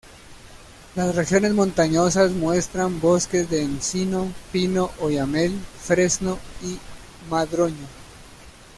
Las 0.95 1.15
regiones 1.15 1.53
montañosas 1.53 2.31
muestran 2.31 2.99
bosques 2.99 3.51
de 3.51 3.61
encino, 3.61 4.33
pino, 4.51 4.89
oyamel, 4.99 5.55
fresno, 5.79 6.39
y 6.63 6.79
madroño. 7.29 7.85